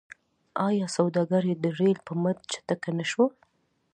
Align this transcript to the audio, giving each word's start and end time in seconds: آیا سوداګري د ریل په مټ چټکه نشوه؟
آیا 0.67 0.87
سوداګري 0.97 1.53
د 1.57 1.65
ریل 1.79 1.97
په 2.07 2.13
مټ 2.21 2.37
چټکه 2.51 2.91
نشوه؟ 2.97 3.27